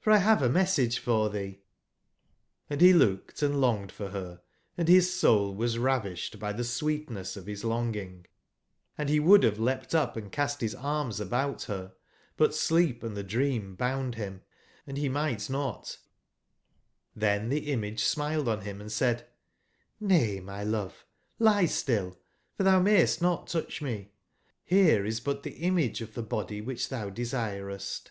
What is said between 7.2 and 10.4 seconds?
of bis longing, and bewould bave leapt upand